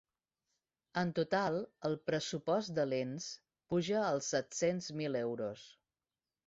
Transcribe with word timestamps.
En 1.01 1.11
total 1.19 1.57
el 1.89 1.97
pressupost 2.11 2.75
de 2.81 2.89
l’ens 2.89 3.29
puja 3.75 4.03
als 4.09 4.35
set-cents 4.37 4.93
mil 5.03 5.23
euros. 5.25 5.71